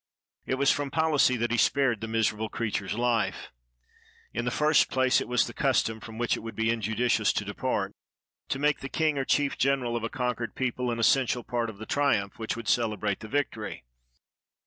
It 0.47 0.55
was 0.55 0.71
from 0.71 0.89
policy 0.89 1.37
that 1.37 1.51
he 1.51 1.57
spared 1.59 2.01
the 2.01 2.07
miserable 2.07 2.49
creature's 2.49 2.95
life. 2.95 3.51
In 4.33 4.45
the 4.45 4.49
first 4.49 4.89
place, 4.89 5.21
it 5.21 5.27
was 5.27 5.45
the 5.45 5.53
custom, 5.53 5.99
from 5.99 6.17
which 6.17 6.35
it 6.35 6.39
would 6.39 6.55
be 6.55 6.71
injudicious 6.71 7.31
to 7.33 7.45
depart, 7.45 7.93
to 8.49 8.57
make 8.57 8.79
the 8.79 8.89
king 8.89 9.19
or 9.19 9.25
chief 9.25 9.59
general 9.59 9.95
of 9.95 10.03
a 10.03 10.09
conquered 10.09 10.55
people 10.55 10.89
an 10.89 10.97
essential 10.97 11.43
part 11.43 11.69
of 11.69 11.77
the 11.77 11.85
triumph 11.85 12.39
which 12.39 12.55
would 12.55 12.67
celebrate 12.67 13.19
the 13.19 13.27
victory. 13.27 13.83